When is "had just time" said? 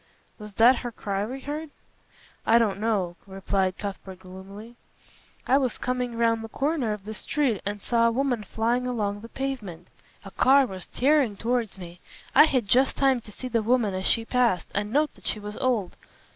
12.45-13.21